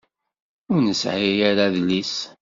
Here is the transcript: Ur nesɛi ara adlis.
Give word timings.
Ur 0.73 0.79
nesɛi 0.81 1.31
ara 1.49 1.63
adlis. 1.67 2.15